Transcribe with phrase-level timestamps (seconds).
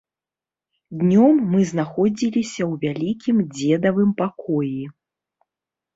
[1.01, 4.83] Днём мы знаходзіліся ў вялікім дзедавым пакоі.